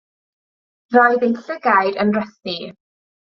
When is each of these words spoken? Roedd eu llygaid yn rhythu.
Roedd 0.95 1.25
eu 1.27 1.33
llygaid 1.41 2.01
yn 2.05 2.15
rhythu. 2.17 2.57